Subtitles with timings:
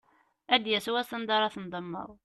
[0.53, 2.09] Ad d-yas wass anda ara tendemmeḍ.